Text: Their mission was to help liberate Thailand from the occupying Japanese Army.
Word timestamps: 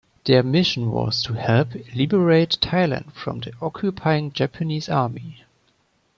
Their 0.23 0.41
mission 0.41 0.89
was 0.89 1.21
to 1.21 1.33
help 1.33 1.75
liberate 1.93 2.57
Thailand 2.59 3.11
from 3.13 3.39
the 3.41 3.53
occupying 3.61 4.31
Japanese 4.31 4.89
Army. 4.89 5.43